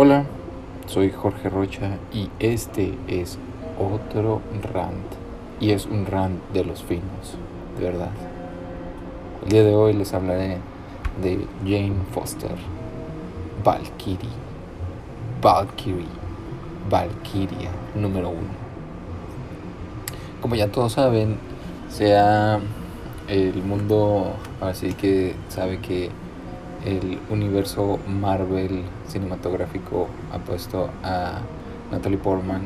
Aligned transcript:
Hola, 0.00 0.26
soy 0.86 1.10
Jorge 1.10 1.50
Rocha 1.50 1.98
y 2.12 2.30
este 2.38 2.96
es 3.08 3.36
otro 3.80 4.42
rant. 4.72 4.94
Y 5.58 5.72
es 5.72 5.86
un 5.86 6.06
rant 6.06 6.40
de 6.52 6.64
los 6.64 6.84
finos, 6.84 7.36
de 7.76 7.86
verdad. 7.86 8.12
El 9.42 9.48
día 9.48 9.64
de 9.64 9.74
hoy 9.74 9.94
les 9.94 10.14
hablaré 10.14 10.58
de 11.20 11.44
Jane 11.64 11.96
Foster, 12.12 12.54
Valkyrie, 13.64 14.30
Valkyrie, 15.42 16.06
Valkyria 16.88 17.70
número 17.96 18.28
uno. 18.28 18.54
Como 20.40 20.54
ya 20.54 20.68
todos 20.68 20.92
saben, 20.92 21.38
sea 21.88 22.60
el 23.26 23.64
mundo 23.64 24.30
así 24.60 24.92
que 24.92 25.34
sabe 25.48 25.80
que 25.80 26.12
el 26.84 27.18
universo 27.30 27.98
Marvel 28.08 28.82
cinematográfico 29.06 30.08
ha 30.32 30.38
puesto 30.38 30.90
a 31.02 31.40
Natalie 31.90 32.18
Portman 32.18 32.62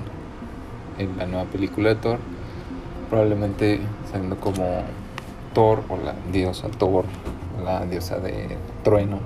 en 0.98 1.16
la 1.16 1.27
nueva 1.27 1.45
película 1.45 1.91
de 1.91 1.95
Thor, 1.97 2.19
probablemente 3.09 3.80
siendo 4.11 4.37
como 4.37 4.83
Thor 5.55 5.83
o 5.88 5.97
la 5.97 6.15
diosa 6.33 6.69
Thor, 6.69 7.05
la 7.65 7.87
diosa 7.87 8.19
de 8.19 8.57
trueno. 8.85 9.21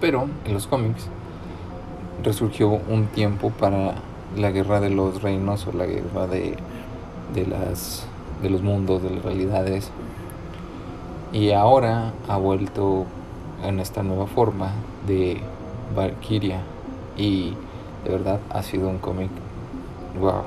Pero 0.00 0.28
en 0.44 0.54
los 0.54 0.66
cómics 0.66 1.08
resurgió 2.22 2.68
un 2.68 3.06
tiempo 3.06 3.50
para 3.50 3.94
la 4.36 4.50
guerra 4.50 4.80
de 4.80 4.90
los 4.90 5.22
reinos 5.22 5.66
o 5.66 5.72
la 5.72 5.86
guerra 5.86 6.26
de, 6.26 6.56
de, 7.34 7.46
las, 7.46 8.06
de 8.42 8.50
los 8.50 8.62
mundos, 8.62 9.02
de 9.02 9.10
las 9.10 9.24
realidades. 9.24 9.90
Y 11.32 11.52
ahora 11.52 12.12
ha 12.28 12.36
vuelto 12.36 13.06
en 13.62 13.80
esta 13.80 14.02
nueva 14.02 14.26
forma 14.26 14.72
de 15.06 15.40
Valkyria 15.94 16.60
y 17.16 17.54
de 18.04 18.10
verdad 18.10 18.40
ha 18.50 18.62
sido 18.62 18.88
un 18.88 18.98
cómic 18.98 19.30
wow, 20.20 20.42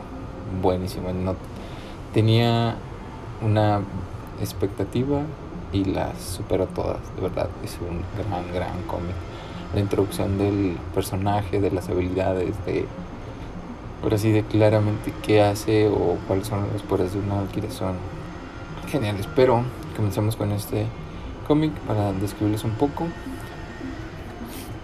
buenísimo. 0.62 1.12
No, 1.14 1.36
tenía 2.14 2.76
una 3.42 3.82
expectativa 4.40 5.22
y 5.72 5.86
las 5.86 6.20
superó 6.20 6.68
todas, 6.68 7.00
de 7.16 7.22
verdad 7.22 7.50
es 7.64 7.78
un 7.82 8.02
gran, 8.18 8.54
gran 8.54 8.82
cómic. 8.88 9.16
La 9.74 9.82
introducción 9.82 10.38
del 10.38 10.78
personaje, 10.94 11.60
de 11.60 11.72
las 11.72 11.90
habilidades, 11.90 12.54
de 12.66 12.86
ahora 14.04 14.18
sí 14.18 14.32
de 14.32 14.44
claramente 14.44 15.12
qué 15.24 15.42
hace 15.42 15.88
o 15.88 16.18
cuáles 16.28 16.48
son 16.48 16.68
los 16.72 16.82
poderes 16.84 17.14
de 17.14 17.20
una 17.20 17.36
Valkyria 17.36 17.72
son 17.72 17.96
geniales. 18.90 19.28
Pero 19.36 19.64
comencemos 19.96 20.36
con 20.36 20.52
este 20.52 20.86
cómic 21.48 21.72
para 21.88 22.12
describirles 22.14 22.64
un 22.64 22.72
poco. 22.72 23.08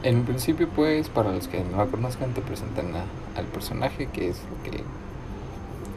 En 0.03 0.23
principio, 0.23 0.67
pues, 0.67 1.09
para 1.09 1.31
los 1.31 1.47
que 1.47 1.63
no 1.63 1.77
la 1.77 1.85
conozcan, 1.85 2.33
te 2.33 2.41
presentan 2.41 2.87
al 3.35 3.45
personaje, 3.45 4.07
que 4.07 4.29
es 4.29 4.41
lo 4.49 4.71
que, 4.71 4.83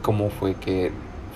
cómo 0.01 0.29
fue 0.29 0.55
que 0.55 0.91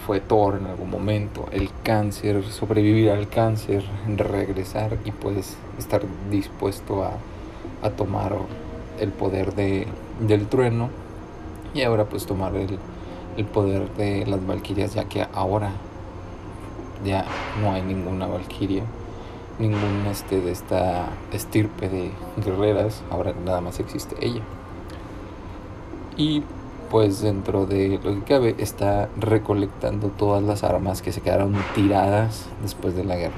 fue 0.05 0.19
Thor 0.19 0.57
en 0.59 0.67
algún 0.67 0.89
momento, 0.89 1.47
el 1.51 1.69
cáncer, 1.83 2.43
sobrevivir 2.45 3.09
al 3.11 3.27
cáncer, 3.27 3.83
regresar 4.07 4.97
y 5.05 5.11
pues 5.11 5.57
estar 5.77 6.01
dispuesto 6.31 7.03
a, 7.03 7.11
a 7.81 7.89
tomar 7.91 8.35
el 8.99 9.11
poder 9.11 9.55
de, 9.55 9.87
del 10.19 10.47
trueno. 10.47 10.89
Y 11.73 11.81
ahora 11.83 12.05
pues 12.05 12.25
tomar 12.25 12.55
el, 12.55 12.79
el 13.37 13.45
poder 13.45 13.89
de 13.95 14.25
las 14.25 14.45
valquirias 14.45 14.93
ya 14.93 15.05
que 15.05 15.25
ahora 15.33 15.71
ya 17.05 17.25
no 17.61 17.71
hay 17.71 17.81
ninguna 17.81 18.27
valquiria 18.27 18.83
ningún 19.59 20.05
este 20.09 20.41
de 20.41 20.51
esta 20.51 21.09
estirpe 21.33 21.89
de 21.89 22.11
guerreras, 22.43 23.03
ahora 23.11 23.33
nada 23.45 23.61
más 23.61 23.79
existe 23.79 24.15
ella. 24.25 24.41
Y 26.17 26.43
pues 26.89 27.21
dentro 27.21 27.65
de 27.65 27.99
lo 28.03 28.15
que 28.15 28.23
cabe 28.23 28.55
está 28.57 29.09
recolectando 29.17 30.07
todas 30.07 30.43
las 30.43 30.63
armas 30.63 31.01
que 31.01 31.11
se 31.11 31.21
quedaron 31.21 31.55
tiradas 31.75 32.47
después 32.61 32.95
de 32.95 33.03
la 33.03 33.15
guerra 33.15 33.35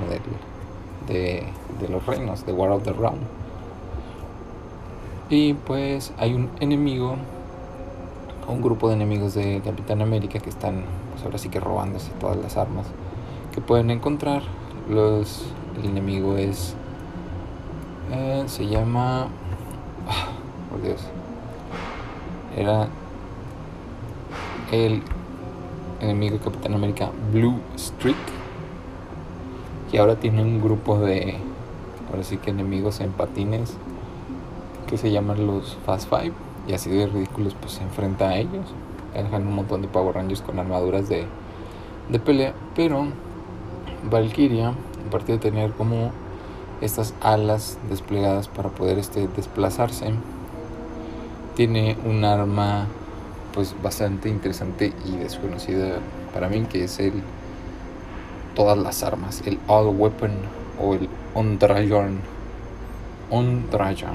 de, 1.08 1.44
de 1.80 1.90
los 1.90 2.06
reinos, 2.06 2.46
de 2.46 2.54
War 2.54 2.72
of 2.72 2.84
the 2.84 2.94
Realm. 2.94 3.20
Y 5.30 5.54
pues 5.54 6.14
hay 6.18 6.34
un 6.34 6.50
enemigo, 6.60 7.16
un 8.48 8.62
grupo 8.62 8.90
de 8.90 8.96
enemigos 8.96 9.34
de 9.34 9.62
Capitán 9.64 10.02
América 10.02 10.40
que 10.40 10.50
están 10.50 10.84
pues 11.12 11.24
ahora 11.24 11.38
sí 11.38 11.50
que 11.50 11.60
robándose 11.60 12.12
todas 12.20 12.38
las 12.38 12.58
armas 12.58 12.86
que 13.54 13.62
pueden 13.62 13.92
encontrar. 13.92 14.44
Los 14.90 15.46
el 15.80 15.90
enemigo 15.90 16.38
es. 16.38 16.76
Eh, 18.12 18.44
se 18.48 18.68
llama. 18.68 19.28
Ah, 20.08 20.30
por 20.70 20.82
Dios. 20.82 21.02
Era. 22.58 22.88
El 24.72 25.02
enemigo 26.00 26.38
de 26.38 26.44
Capitán 26.44 26.74
América 26.74 27.10
Blue 27.32 27.60
Streak. 27.78 28.16
Y 29.92 29.98
ahora 29.98 30.16
tiene 30.16 30.42
un 30.42 30.62
grupo 30.62 31.00
de. 31.00 31.38
Ahora 32.10 32.24
sí 32.24 32.38
que 32.38 32.52
enemigos 32.52 33.00
en 33.00 33.12
patines. 33.12 33.78
Que 34.88 34.98
se 34.98 35.12
llaman 35.12 35.48
los 35.48 35.78
Fast 35.86 36.10
Five. 36.10 36.34
Y 36.68 36.74
así 36.74 36.90
de 36.90 37.08
ridículos, 37.08 37.56
pues 37.60 37.74
se 37.74 37.84
enfrenta 37.84 38.30
a 38.30 38.38
ellos. 38.38 38.74
Dejan 39.14 39.48
un 39.48 39.56
montón 39.56 39.82
de 39.82 39.88
Power 39.88 40.16
Rangers 40.16 40.42
con 40.42 40.60
armaduras 40.60 41.10
de, 41.10 41.26
de 42.10 42.20
pelea. 42.20 42.54
Pero. 42.76 43.08
Valkyria 44.10 44.74
aparte 45.08 45.34
de 45.34 45.38
tener 45.38 45.72
como 45.72 46.12
estas 46.82 47.14
alas 47.22 47.78
desplegadas 47.90 48.48
para 48.48 48.70
poder 48.70 48.98
este, 48.98 49.28
desplazarse, 49.28 50.12
tiene 51.56 51.98
un 52.06 52.26
arma 52.26 52.88
pues 53.54 53.76
bastante 53.84 54.30
interesante 54.30 54.94
y 55.06 55.18
desconocida 55.18 56.00
para 56.34 56.48
mí 56.48 56.62
que 56.64 56.86
es 56.86 57.00
el 57.00 57.14
todas 58.56 58.78
las 58.78 59.04
armas, 59.04 59.44
el 59.46 59.60
All 59.68 59.96
Weapon 59.96 60.32
o 60.82 60.96
el 60.96 61.08
Ondrayon. 61.34 62.20
Ondrayon, 63.30 64.12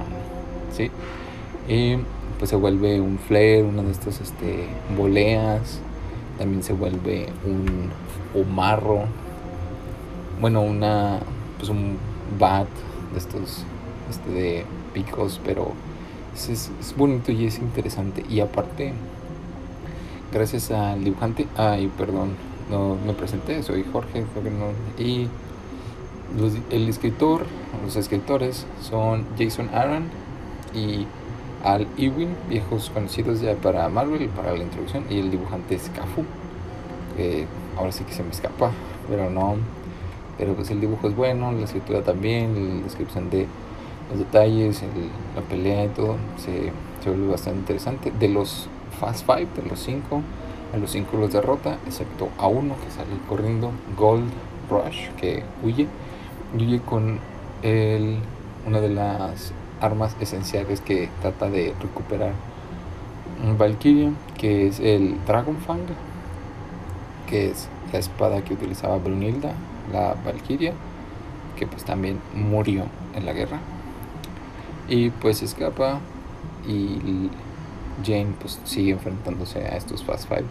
¿sí? 0.73 0.91
Y 1.69 1.97
pues 2.39 2.51
se 2.51 2.57
vuelve 2.57 3.01
un 3.01 3.19
flare, 3.19 3.63
una 3.63 3.83
de 3.83 3.93
estas 3.93 4.21
este, 4.21 4.67
boleas, 4.97 5.81
también 6.39 6.63
se 6.63 6.75
vuelve 6.75 7.29
un 7.45 7.91
omarro 8.39 9.05
bueno, 10.41 10.61
una, 10.63 11.21
pues 11.59 11.69
un 11.71 11.97
bat 12.39 12.69
de 13.13 13.19
estos, 13.19 13.65
este 14.11 14.31
de 14.31 14.65
picos, 14.93 15.41
pero 15.45 15.73
es, 16.35 16.49
es, 16.49 16.95
bonito 16.97 17.33
y 17.33 17.47
es 17.47 17.59
interesante. 17.59 18.25
Y 18.29 18.41
aparte, 18.41 18.93
gracias 20.33 20.71
al 20.71 21.05
dibujante, 21.05 21.47
ay, 21.57 21.91
perdón, 21.97 22.31
no 22.71 22.97
me 23.07 23.13
presenté, 23.13 23.63
soy 23.63 23.85
Jorge, 23.93 24.25
y 24.99 25.29
el 26.71 26.89
escritor, 26.89 27.47
los 27.85 27.97
escritores 27.97 28.67
son 28.83 29.25
Jason 29.39 29.71
Aaron 29.73 30.05
y 30.75 31.07
Al 31.65 31.87
Ewing, 31.97 32.35
viejos 32.49 32.91
conocidos 32.91 33.41
ya 33.41 33.55
para 33.55 33.89
Marvel, 33.89 34.29
para 34.29 34.53
la 34.53 34.63
introducción, 34.63 35.05
y 35.09 35.19
el 35.19 35.31
dibujante 35.31 35.77
es 35.77 35.91
Cafu, 35.91 36.25
que 37.17 37.47
ahora 37.77 37.93
sí 37.93 38.05
que 38.05 38.13
se 38.13 38.23
me 38.23 38.31
escapa, 38.31 38.73
pero 39.09 39.31
no, 39.31 39.57
pero 40.39 40.55
pues 40.55 40.71
el 40.71 40.81
dibujo 40.81 41.09
es 41.09 41.17
bueno, 41.17 41.53
la 41.53 41.65
escritura 41.65 42.03
también, 42.03 42.79
la 42.79 42.85
descripción 42.85 43.31
de 43.31 43.47
los 44.11 44.19
detalles, 44.19 44.83
la 45.35 45.43
pelea 45.43 45.85
y 45.85 45.89
todo, 45.89 46.17
se, 46.37 46.73
vuelve 47.09 47.29
bastante 47.29 47.61
interesante. 47.61 48.11
De 48.11 48.29
los 48.29 48.69
Fast 49.01 49.27
Five, 49.27 49.49
de 49.57 49.69
los 49.69 49.79
cinco, 49.79 50.23
a 50.75 50.77
los 50.77 50.91
cinco 50.91 51.17
los 51.17 51.33
derrota, 51.33 51.79
excepto 51.87 52.29
a 52.39 52.49
uno 52.49 52.75
que 52.85 52.91
sale 52.91 53.11
corriendo, 53.29 53.71
Gold 53.97 54.31
Rush, 54.71 55.09
que 55.21 55.43
huye, 55.63 55.87
huye 56.55 56.81
con 56.81 57.21
el, 57.63 58.19
una 58.67 58.81
de 58.81 58.91
las 58.91 59.53
armas 59.81 60.17
esenciales 60.21 60.81
que 60.81 61.09
trata 61.23 61.49
de 61.49 61.75
recuperar 61.81 62.33
Valkyria, 63.59 64.11
que 64.37 64.67
es 64.67 64.81
el 64.81 65.17
Dragonfang, 65.27 65.81
que 67.29 67.51
es 67.51 67.69
la 67.93 67.99
espada 67.99 68.43
que 68.43 68.55
utilizaba 68.55 68.97
Brunilda 68.99 69.53
la 69.93 70.15
Valkyria, 70.25 70.73
que 71.57 71.67
pues 71.67 71.85
también 71.85 72.21
murió 72.35 72.85
en 73.15 73.27
la 73.27 73.33
guerra. 73.33 73.61
Y 74.89 75.11
pues 75.11 75.43
escapa 75.43 76.01
y 76.67 77.31
Jane 78.05 78.35
pues 78.41 78.61
sigue 78.65 78.93
enfrentándose 78.93 79.61
a 79.61 79.77
estos 79.77 80.05
Fast 80.05 80.29
Five, 80.29 80.45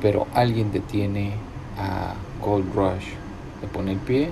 pero 0.00 0.26
alguien 0.34 0.72
detiene 0.72 1.32
a 1.78 2.14
Gold 2.42 2.74
Rush, 2.74 3.12
le 3.60 3.68
pone 3.68 3.92
el 3.92 3.98
pie 3.98 4.30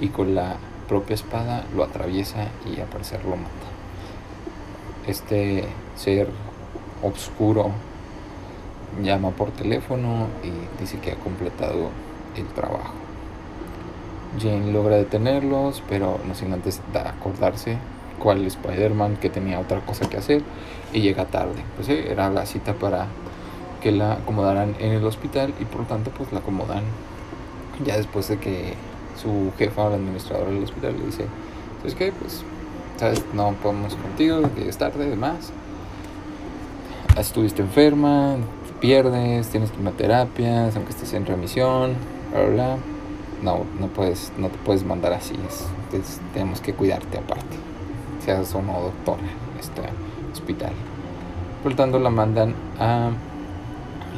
y 0.00 0.08
con 0.08 0.34
la 0.34 0.56
propia 0.88 1.14
espada 1.14 1.64
lo 1.74 1.84
atraviesa 1.84 2.48
y 2.66 2.80
al 2.80 2.86
parecer 2.88 3.24
lo 3.24 3.36
mata. 3.36 3.48
Este 5.06 5.64
ser 5.96 6.28
oscuro 7.02 7.70
llama 9.02 9.30
por 9.30 9.50
teléfono 9.50 10.28
y 10.42 10.80
dice 10.80 10.98
que 10.98 11.12
ha 11.12 11.16
completado 11.16 11.90
el 12.36 12.46
trabajo. 12.48 13.03
Jane 14.40 14.72
logra 14.72 14.96
detenerlos, 14.96 15.82
pero 15.88 16.20
no 16.26 16.34
sin 16.34 16.52
antes 16.52 16.80
acordarse 16.94 17.78
cual 18.18 18.44
Spider-Man 18.46 19.16
que 19.16 19.30
tenía 19.30 19.60
otra 19.60 19.80
cosa 19.80 20.08
que 20.08 20.16
hacer 20.16 20.42
y 20.92 21.00
llega 21.00 21.26
tarde. 21.26 21.62
Pues 21.76 21.88
era 21.88 22.30
la 22.30 22.46
cita 22.46 22.74
para 22.74 23.06
que 23.82 23.92
la 23.92 24.14
acomodaran 24.14 24.74
en 24.78 24.92
el 24.92 25.04
hospital 25.04 25.52
y 25.60 25.64
por 25.64 25.82
lo 25.82 25.86
tanto 25.86 26.10
pues 26.10 26.32
la 26.32 26.38
acomodan 26.38 26.84
ya 27.84 27.96
después 27.96 28.28
de 28.28 28.38
que 28.38 28.74
su 29.20 29.52
jefa 29.58 29.84
o 29.84 29.90
la 29.90 29.96
administradora 29.96 30.50
del 30.50 30.64
hospital 30.64 30.96
le 30.98 31.06
dice, 31.06 31.26
¿sabes 31.78 31.94
qué? 31.94 32.12
Pues, 32.12 32.42
¿sabes? 32.96 33.22
No 33.32 33.52
podemos 33.62 33.94
contigo, 33.94 34.42
es 34.56 34.78
tarde, 34.78 35.08
demás. 35.08 35.52
Estuviste 37.18 37.62
enferma, 37.62 38.36
pierdes, 38.80 39.48
tienes 39.48 39.70
quimioterapias, 39.70 40.76
aunque 40.76 40.92
estés 40.92 41.12
en 41.14 41.26
remisión, 41.26 41.94
bla, 42.32 42.42
bla, 42.42 42.50
bla. 42.50 42.93
No, 43.42 43.64
no 43.78 43.88
puedes, 43.88 44.32
no 44.38 44.48
te 44.48 44.58
puedes 44.58 44.84
mandar 44.84 45.12
así, 45.12 45.34
es, 45.92 46.20
tenemos 46.32 46.60
que 46.60 46.72
cuidarte 46.72 47.18
aparte. 47.18 47.56
Seas 48.24 48.54
o 48.54 48.62
no 48.62 48.80
doctora 48.80 49.22
en 49.22 49.60
este 49.60 49.82
hospital. 50.32 50.72
Por 51.62 51.72
lo 51.72 51.76
tanto, 51.76 51.98
la 51.98 52.10
mandan 52.10 52.54
a 52.78 53.10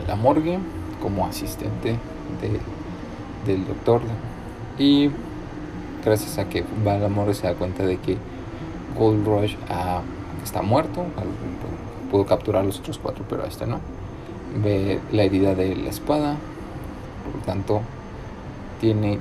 la 0.06 0.16
morgue 0.16 0.58
como 1.00 1.26
asistente 1.26 1.96
de, 2.40 2.60
del 3.46 3.66
doctor 3.66 4.00
y 4.78 5.10
gracias 6.04 6.38
a 6.38 6.48
que 6.48 6.64
va 6.86 6.94
a 6.94 6.98
la 6.98 7.08
morgue 7.08 7.34
se 7.34 7.46
da 7.46 7.54
cuenta 7.54 7.84
de 7.84 7.98
que 7.98 8.16
Gold 8.98 9.26
Rush 9.26 9.56
ah, 9.68 10.02
está 10.44 10.62
muerto 10.62 11.04
pudo 12.10 12.26
capturar 12.26 12.62
a 12.62 12.64
los 12.64 12.78
otros 12.78 12.98
cuatro 12.98 13.24
pero 13.28 13.44
a 13.44 13.46
este 13.46 13.66
no 13.66 13.80
ve 14.62 15.00
la 15.12 15.22
herida 15.24 15.54
de 15.54 15.74
la 15.76 15.90
espada 15.90 16.36
por 17.24 17.40
lo 17.40 17.46
tanto 17.46 17.80
tiene 18.86 19.18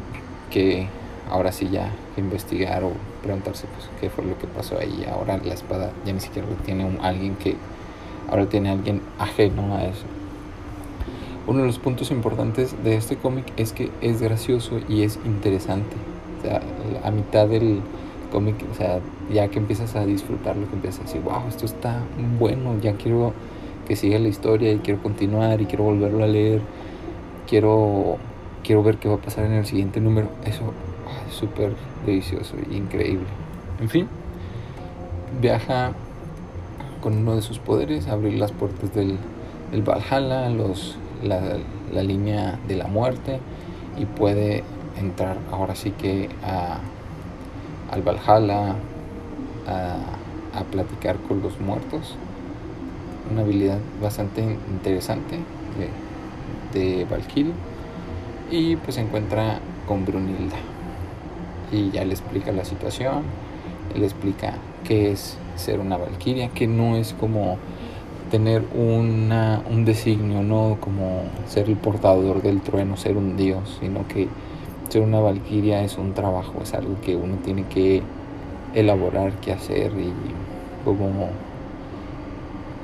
que 0.51 0.87
ahora 1.31 1.51
sí 1.51 1.69
ya 1.71 1.89
investigar 2.17 2.83
o 2.83 2.91
preguntarse 3.23 3.65
pues 3.75 3.89
qué 3.99 4.11
fue 4.11 4.23
lo 4.23 4.37
que 4.37 4.45
pasó 4.45 4.77
ahí. 4.77 5.07
Ahora 5.11 5.39
la 5.43 5.55
espada 5.55 5.91
ya 6.05 6.13
ni 6.13 6.19
siquiera 6.19 6.47
tiene 6.63 6.85
un, 6.85 6.99
alguien 7.01 7.35
que 7.35 7.55
ahora 8.29 8.45
tiene 8.45 8.69
alguien 8.69 9.01
ajeno 9.17 9.75
a 9.75 9.85
eso. 9.85 10.05
Uno 11.47 11.61
de 11.61 11.65
los 11.65 11.79
puntos 11.79 12.11
importantes 12.11 12.75
de 12.83 12.95
este 12.95 13.15
cómic 13.15 13.45
es 13.57 13.73
que 13.73 13.89
es 14.01 14.21
gracioso 14.21 14.79
y 14.87 15.01
es 15.01 15.17
interesante. 15.25 15.95
O 16.37 16.41
sea, 16.43 16.61
a 17.03 17.09
mitad 17.09 17.47
del 17.47 17.79
cómic, 18.31 18.57
o 18.71 18.75
sea, 18.75 18.99
ya 19.33 19.47
que 19.47 19.57
empiezas 19.57 19.95
a 19.95 20.05
disfrutarlo, 20.05 20.67
que 20.69 20.75
empiezas 20.75 20.99
a 20.99 21.03
decir, 21.05 21.21
wow, 21.21 21.47
esto 21.49 21.65
está 21.65 22.03
bueno, 22.37 22.77
ya 22.81 22.93
quiero 22.93 23.33
que 23.87 23.95
siga 23.95 24.19
la 24.19 24.27
historia 24.27 24.73
y 24.73 24.77
quiero 24.77 25.01
continuar 25.01 25.59
y 25.59 25.65
quiero 25.65 25.85
volverlo 25.85 26.23
a 26.23 26.27
leer, 26.27 26.61
quiero, 27.47 28.17
quiero 28.65 28.83
ver 28.83 28.97
qué 28.97 29.07
va 29.07 29.15
a 29.15 29.19
pasar 29.19 29.45
en 29.45 29.53
el 29.53 29.65
siguiente 29.65 30.01
número. 30.01 30.29
Eso 30.45 30.73
es 31.27 31.35
súper 31.35 31.73
delicioso 32.05 32.55
e 32.57 32.75
increíble. 32.75 33.27
En 33.79 33.89
fin, 33.89 34.07
viaja 35.39 35.91
con 37.01 37.17
uno 37.17 37.35
de 37.35 37.41
sus 37.41 37.59
poderes, 37.59 38.07
abrir 38.07 38.39
las 38.39 38.51
puertas 38.51 38.93
del, 38.93 39.17
del 39.71 39.81
Valhalla, 39.83 40.49
los 40.49 40.97
la, 41.23 42.03
línea 42.03 42.59
de 42.67 42.75
la 42.75 42.87
muerte 42.87 43.39
y 43.97 44.05
puede 44.05 44.63
entrar 44.97 45.37
ahora 45.51 45.75
sí 45.75 45.91
que 45.91 46.29
a, 46.43 46.79
al 47.91 48.01
Valhalla 48.01 48.75
a, 49.67 50.63
platicar 50.71 51.17
con 51.27 51.41
los 51.41 51.59
muertos. 51.59 52.15
Una 53.31 53.41
habilidad 53.41 53.79
bastante 54.01 54.41
interesante 54.71 55.39
de, 56.73 56.79
de 56.79 57.05
Valkyrie. 57.05 57.53
Y 58.51 58.75
pues 58.77 58.95
se 58.95 59.01
encuentra 59.01 59.59
con 59.87 60.05
Brunilda. 60.05 60.57
Y 61.71 61.91
ya 61.91 62.05
le 62.05 62.11
explica 62.11 62.51
la 62.51 62.65
situación. 62.65 63.23
Le 63.95 64.05
explica 64.05 64.53
qué 64.83 65.11
es 65.11 65.37
ser 65.55 65.79
una 65.79 65.97
Valkyria, 65.97 66.49
que 66.49 66.67
no 66.67 66.95
es 66.95 67.13
como 67.13 67.57
tener 68.29 68.63
una, 68.75 69.61
un 69.69 69.85
designio, 69.85 70.41
no 70.41 70.77
como 70.79 71.23
ser 71.47 71.69
el 71.69 71.75
portador 71.75 72.41
del 72.41 72.61
trueno, 72.61 72.97
ser 72.97 73.17
un 73.17 73.37
dios, 73.37 73.77
sino 73.79 74.07
que 74.07 74.27
ser 74.89 75.01
una 75.01 75.19
valquiria 75.19 75.83
es 75.83 75.97
un 75.97 76.13
trabajo, 76.13 76.61
es 76.63 76.73
algo 76.73 76.99
que 77.01 77.15
uno 77.15 77.35
tiene 77.43 77.63
que 77.63 78.01
elaborar, 78.73 79.33
que 79.39 79.51
hacer 79.51 79.91
y 79.93 80.13
como 80.83 81.29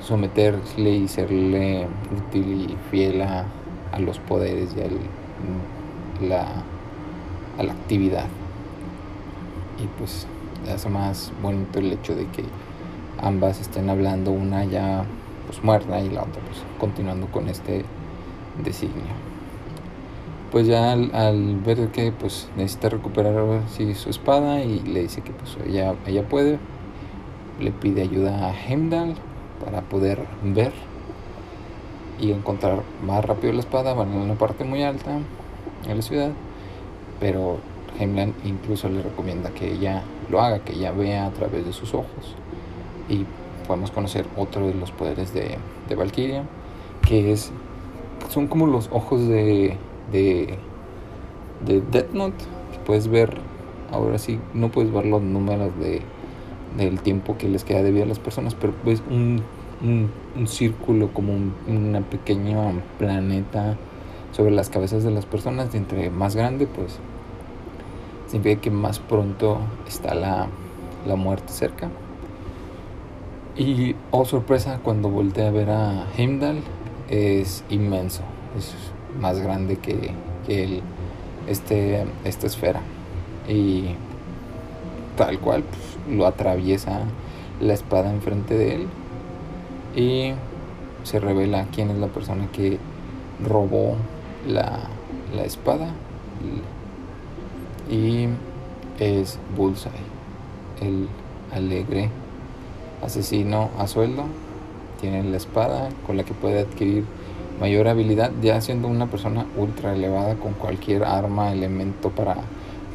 someterle 0.01 0.91
y 0.91 1.07
serle 1.07 1.87
útil 2.17 2.71
y 2.71 2.77
fiel 2.89 3.21
a, 3.21 3.45
los 3.99 4.19
poderes 4.19 4.73
y 4.75 4.81
a 4.81 4.85
la, 6.21 6.47
a 7.57 7.63
la 7.63 7.73
actividad. 7.73 8.25
Y 9.83 9.87
pues 9.97 10.27
hace 10.73 10.89
más 10.89 11.31
bonito 11.41 11.79
el 11.79 11.91
hecho 11.91 12.15
de 12.15 12.27
que 12.27 12.43
ambas 13.21 13.59
estén 13.59 13.89
hablando, 13.89 14.31
una 14.31 14.65
ya 14.65 15.03
pues 15.47 15.63
muerta 15.63 15.99
y 15.99 16.09
la 16.09 16.21
otra 16.21 16.41
pues 16.45 16.57
continuando 16.79 17.27
con 17.27 17.49
este 17.49 17.83
designio. 18.63 19.31
Pues 20.51 20.67
ya 20.67 20.91
al, 20.91 21.59
ver 21.65 21.89
que 21.89 22.11
pues 22.11 22.49
necesita 22.57 22.89
recuperar 22.89 23.35
su 23.69 24.09
espada 24.09 24.63
y 24.63 24.79
le 24.81 25.03
dice 25.03 25.21
que 25.21 25.31
pues 25.31 25.57
ella, 25.65 25.95
ella 26.05 26.27
puede, 26.27 26.59
le 27.59 27.71
pide 27.71 28.01
ayuda 28.01 28.47
a 28.47 28.53
Heimdall 28.53 29.15
para 29.63 29.81
poder 29.81 30.25
ver 30.43 30.73
y 32.21 32.31
encontrar 32.31 32.83
más 33.05 33.25
rápido 33.25 33.51
la 33.51 33.59
espada, 33.59 33.93
van 33.93 34.13
en 34.13 34.19
una 34.19 34.35
parte 34.35 34.63
muy 34.63 34.83
alta 34.83 35.17
en 35.87 35.95
la 35.95 36.01
ciudad, 36.01 36.31
pero 37.19 37.57
Heimdall 37.99 38.33
incluso 38.45 38.87
le 38.87 39.01
recomienda 39.01 39.49
que 39.49 39.73
ella 39.73 40.03
lo 40.29 40.39
haga, 40.39 40.59
que 40.59 40.73
ella 40.73 40.91
vea 40.91 41.25
a 41.25 41.31
través 41.31 41.65
de 41.65 41.73
sus 41.73 41.93
ojos. 41.93 42.35
Y 43.09 43.25
podemos 43.67 43.91
conocer 43.91 44.25
otro 44.37 44.67
de 44.67 44.75
los 44.75 44.91
poderes 44.91 45.33
de, 45.33 45.57
de 45.89 45.95
Valkyria, 45.95 46.43
que 47.07 47.31
es 47.31 47.51
son 48.29 48.47
como 48.47 48.67
los 48.67 48.89
ojos 48.91 49.27
de, 49.27 49.77
de, 50.11 50.57
de 51.65 51.81
Death 51.91 52.11
Note, 52.13 52.45
que 52.71 52.79
puedes 52.85 53.07
ver, 53.07 53.37
ahora 53.91 54.17
sí, 54.17 54.39
no 54.53 54.69
puedes 54.69 54.93
ver 54.93 55.05
los 55.05 55.21
números 55.21 55.77
de, 55.79 56.01
del 56.77 57.01
tiempo 57.01 57.37
que 57.37 57.49
les 57.49 57.63
queda 57.63 57.81
de 57.83 57.91
vida 57.91 58.03
a 58.03 58.07
las 58.07 58.19
personas, 58.19 58.55
pero 58.55 58.73
ves 58.85 59.01
un, 59.09 59.41
un, 59.83 60.47
círculo 60.47 61.13
como 61.13 61.33
un, 61.33 61.53
una 61.67 62.01
pequeña 62.01 62.57
planeta 62.97 63.77
sobre 64.31 64.51
las 64.51 64.69
cabezas 64.69 65.03
de 65.03 65.11
las 65.11 65.25
personas, 65.25 65.73
y 65.73 65.77
entre 65.77 66.09
más 66.09 66.35
grande, 66.35 66.67
pues 66.67 66.99
significa 68.27 68.61
que 68.61 68.71
más 68.71 68.99
pronto 68.99 69.59
está 69.87 70.15
la, 70.15 70.47
la 71.05 71.15
muerte 71.15 71.51
cerca. 71.51 71.89
Y, 73.57 73.95
oh 74.11 74.25
sorpresa, 74.25 74.79
cuando 74.81 75.09
volteé 75.09 75.47
a 75.47 75.51
ver 75.51 75.69
a 75.69 76.07
Heimdall, 76.17 76.61
es 77.09 77.65
inmenso, 77.69 78.21
es 78.57 78.73
más 79.19 79.39
grande 79.39 79.75
que, 79.77 80.11
que 80.47 80.81
este, 81.47 82.05
esta 82.23 82.47
esfera. 82.47 82.81
Y 83.49 83.95
tal 85.17 85.39
cual, 85.39 85.63
pues, 85.63 86.15
lo 86.15 86.25
atraviesa 86.25 87.01
la 87.59 87.73
espada 87.73 88.11
enfrente 88.11 88.57
de 88.57 88.75
él 88.75 88.87
y 89.95 90.33
se 91.03 91.19
revela 91.19 91.67
quién 91.73 91.89
es 91.89 91.97
la 91.97 92.07
persona 92.07 92.47
que 92.51 92.77
robó 93.43 93.95
la, 94.47 94.79
la 95.35 95.43
espada 95.43 95.89
y 97.89 98.27
es 98.99 99.39
Bullseye, 99.57 99.91
el 100.79 101.07
alegre 101.53 102.09
asesino 103.03 103.69
a 103.77 103.87
sueldo, 103.87 104.23
tiene 104.99 105.23
la 105.23 105.37
espada 105.37 105.89
con 106.05 106.17
la 106.17 106.23
que 106.23 106.33
puede 106.33 106.59
adquirir 106.59 107.03
mayor 107.59 107.87
habilidad, 107.87 108.31
ya 108.41 108.61
siendo 108.61 108.87
una 108.87 109.07
persona 109.07 109.45
ultra 109.57 109.93
elevada 109.93 110.35
con 110.35 110.53
cualquier 110.53 111.03
arma, 111.03 111.51
elemento 111.51 112.09
para 112.09 112.37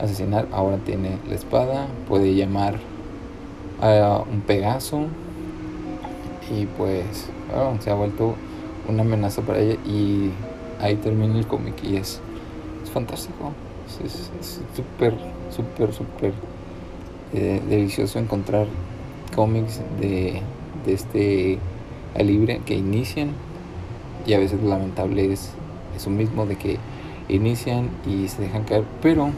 asesinar, 0.01 0.47
ahora 0.53 0.79
tiene 0.79 1.19
la 1.29 1.35
espada, 1.35 1.87
puede 2.09 2.35
llamar 2.35 2.79
a 3.81 4.23
un 4.31 4.41
Pegaso 4.41 5.07
y 6.51 6.67
pues 6.67 7.29
se 7.81 7.91
ha 7.91 7.95
vuelto 7.95 8.35
una 8.89 9.03
amenaza 9.03 9.43
para 9.43 9.59
ella 9.59 9.77
y 9.85 10.31
ahí 10.81 10.97
termina 10.97 11.39
el 11.39 11.47
cómic 11.47 11.75
y 11.83 11.97
es, 11.97 12.21
es 12.83 12.91
fantástico, 12.91 13.53
es 14.05 14.31
súper, 14.75 15.15
súper, 15.51 15.93
súper 15.93 16.33
eh, 17.35 17.61
delicioso 17.69 18.19
encontrar 18.19 18.67
cómics 19.35 19.81
de, 20.01 20.41
de 20.85 20.93
este 20.93 21.59
libre 22.23 22.61
que 22.65 22.75
inician 22.75 23.31
y 24.27 24.35
a 24.35 24.39
veces 24.39 24.61
lo 24.63 24.69
lamentable 24.69 25.33
es 25.33 25.51
eso 25.97 26.11
mismo 26.11 26.47
de 26.47 26.57
que 26.57 26.79
inician 27.29 27.91
y 28.07 28.29
se 28.29 28.43
dejan 28.43 28.65
caer 28.65 28.85
pero 29.03 29.31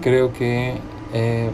creo 0.00 0.32
que 0.32 0.74
eh, 1.12 1.50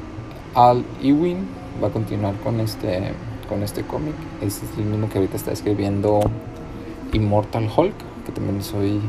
Al 0.54 0.85
Ewing 1.02 1.47
va 1.83 1.88
a 1.88 1.90
continuar 1.90 2.35
con 2.40 2.61
este 2.61 3.12
con 3.47 3.63
este 3.63 3.83
cómic 3.83 4.15
es 4.43 4.63
el 4.79 4.85
mismo 4.85 5.09
que 5.09 5.19
ahorita 5.19 5.37
está 5.37 5.53
escribiendo 5.53 6.21
Immortal 7.13 7.71
Hulk 7.75 7.95
que 8.27 8.33
también 8.33 8.63
soy 8.63 9.01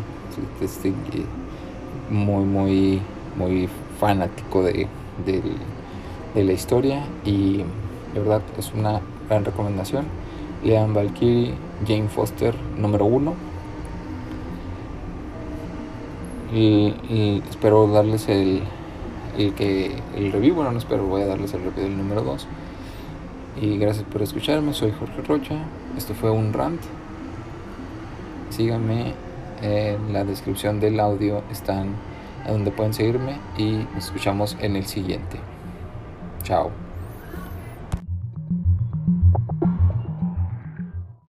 este, 0.62 0.94
muy 2.10 2.44
muy 2.44 3.02
muy 3.38 3.70
fanático 4.00 4.64
de, 4.64 4.88
de, 5.26 6.44
la 6.44 6.52
historia 6.52 7.06
y 7.24 7.64
De 8.14 8.20
verdad, 8.20 8.42
es 8.58 8.74
una 8.74 9.02
gran 9.30 9.44
recomendación. 9.46 10.06
Lean 10.64 10.94
Valkyrie, 10.94 11.54
Jane 11.86 12.08
Foster, 12.08 12.56
número 12.78 13.06
uno. 13.06 13.34
Y, 16.54 17.42
espero 17.50 17.88
darles 17.88 18.30
el, 18.30 18.62
el, 19.38 19.54
que, 19.54 19.92
el 20.16 20.32
review. 20.32 20.56
Bueno, 20.56 20.72
no 20.72 20.78
espero, 20.78 21.06
voy 21.06 21.24
a 21.24 21.26
darles 21.26 21.54
el 21.54 21.64
review 21.64 21.84
del 21.84 21.98
número 21.98 22.22
2. 22.22 22.48
Y 23.62 23.78
gracias 23.78 24.06
por 24.06 24.22
escucharme. 24.22 24.74
Soy 24.74 24.92
Jorge 24.92 25.22
Rocha. 25.22 25.56
Esto 25.98 26.14
fue 26.14 26.32
un 26.32 26.54
rant. 26.54 26.82
Síganme. 28.50 29.14
En 29.62 30.12
la 30.12 30.26
descripción 30.26 30.80
del 30.80 31.00
audio 31.00 31.42
están 31.50 31.96
a 32.46 32.52
donde 32.52 32.72
pueden 32.72 32.94
seguirme. 32.94 33.38
Y 33.58 33.86
nos 33.94 34.06
escuchamos 34.06 34.58
en 34.60 34.76
el 34.76 34.86
siguiente. 34.86 35.40
Chao. 36.44 36.85